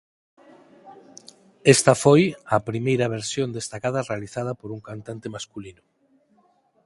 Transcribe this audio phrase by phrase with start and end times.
[1.75, 2.21] Esta foi
[2.55, 5.83] a primeira versión destacada realizada por un cantante masculino.